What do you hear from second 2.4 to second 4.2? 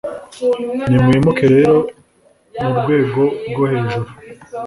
murwego rwo hejuru